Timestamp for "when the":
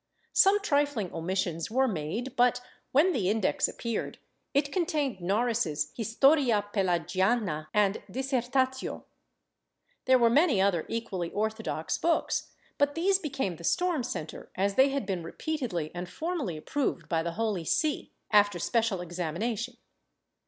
2.91-3.29